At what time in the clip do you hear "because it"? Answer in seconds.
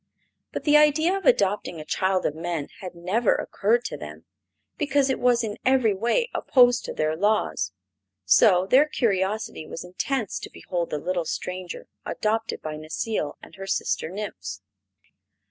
4.79-5.19